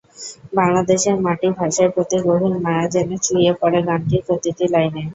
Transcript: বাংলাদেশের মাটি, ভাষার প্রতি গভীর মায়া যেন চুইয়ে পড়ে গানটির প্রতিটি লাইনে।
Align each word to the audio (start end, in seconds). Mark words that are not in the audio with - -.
বাংলাদেশের 0.53 1.15
মাটি, 1.21 1.47
ভাষার 1.57 1.89
প্রতি 1.95 2.17
গভীর 2.25 2.55
মায়া 2.63 2.85
যেন 2.93 3.09
চুইয়ে 3.25 3.51
পড়ে 3.61 3.79
গানটির 3.87 4.21
প্রতিটি 4.27 4.65
লাইনে। 4.73 5.03